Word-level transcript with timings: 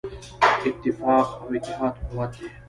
اتفاق 0.67 1.27
او 1.41 1.47
اتحاد 1.55 1.95
قوت 2.11 2.31
دی. 2.39 2.47